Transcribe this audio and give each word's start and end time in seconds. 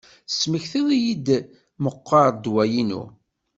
Tesmektiḍ-iyi-d 0.27 1.27
meqqar 1.83 2.27
ddwa-inu. 2.31 3.03